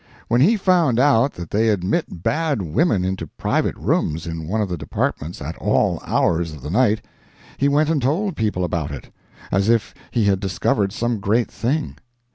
When 0.29 0.41
he 0.41 0.57
found 0.57 0.99
out 0.99 1.33
that 1.33 1.51
they 1.51 1.69
admit 1.69 2.23
bad 2.23 2.63
women 2.63 3.05
into 3.05 3.27
private 3.27 3.75
rooms 3.75 4.25
in 4.25 4.47
one 4.47 4.59
of 4.59 4.67
the 4.67 4.75
Departments 4.75 5.43
at 5.43 5.55
all 5.57 6.01
hours 6.03 6.53
of 6.53 6.63
the 6.63 6.71
night 6.71 7.05
he 7.57 7.67
went 7.69 7.91
and 7.91 8.01
told 8.01 8.35
people 8.35 8.63
about 8.63 8.89
it, 8.89 9.11
as 9.51 9.69
if 9.69 9.93
he 10.09 10.25
had 10.25 10.39
discovered 10.39 10.91
some 10.91 11.19
great 11.19 11.51
thing. 11.51 11.97